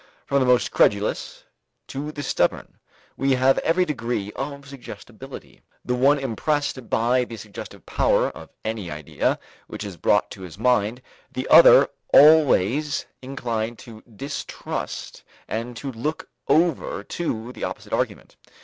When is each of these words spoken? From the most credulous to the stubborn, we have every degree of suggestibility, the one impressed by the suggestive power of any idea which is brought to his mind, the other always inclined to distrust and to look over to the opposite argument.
From 0.25 0.39
the 0.39 0.47
most 0.47 0.71
credulous 0.71 1.43
to 1.89 2.11
the 2.11 2.23
stubborn, 2.23 2.79
we 3.15 3.33
have 3.33 3.59
every 3.59 3.85
degree 3.85 4.31
of 4.35 4.67
suggestibility, 4.67 5.61
the 5.85 5.93
one 5.93 6.17
impressed 6.17 6.89
by 6.89 7.23
the 7.23 7.37
suggestive 7.37 7.85
power 7.85 8.29
of 8.31 8.49
any 8.65 8.89
idea 8.89 9.37
which 9.67 9.83
is 9.83 9.97
brought 9.97 10.31
to 10.31 10.41
his 10.41 10.57
mind, 10.57 11.03
the 11.31 11.47
other 11.49 11.87
always 12.11 13.05
inclined 13.21 13.77
to 13.77 14.01
distrust 14.01 15.21
and 15.47 15.77
to 15.77 15.91
look 15.91 16.29
over 16.47 17.03
to 17.03 17.53
the 17.53 17.63
opposite 17.63 17.93
argument. 17.93 18.37